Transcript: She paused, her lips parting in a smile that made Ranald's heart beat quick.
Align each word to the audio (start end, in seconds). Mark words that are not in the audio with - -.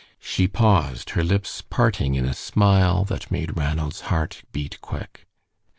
She 0.19 0.47
paused, 0.47 1.11
her 1.11 1.23
lips 1.23 1.61
parting 1.69 2.15
in 2.15 2.25
a 2.25 2.33
smile 2.33 3.05
that 3.05 3.29
made 3.29 3.55
Ranald's 3.55 4.01
heart 4.09 4.41
beat 4.51 4.81
quick. 4.81 5.27